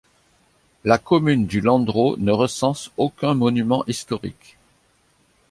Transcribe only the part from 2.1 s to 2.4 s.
ne